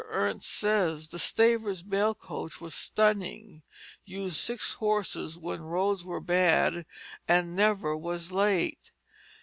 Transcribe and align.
Ernst 0.07 0.49
says: 0.49 1.09
"The 1.09 1.19
Stavers 1.19 1.85
mail 1.85 2.15
coach 2.15 2.59
was 2.59 2.73
stunning; 2.73 3.61
used 4.03 4.37
six 4.37 4.73
horses 4.73 5.37
when 5.37 5.61
roads 5.61 6.03
were 6.03 6.19
bad, 6.19 6.87
and 7.27 7.55
never 7.55 7.95
was 7.95 8.31
late. 8.31 8.89